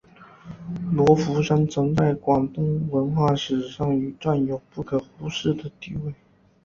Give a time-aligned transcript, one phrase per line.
[0.91, 6.15] 罗浮山曾经在广东文化史上占有不可忽视的地位。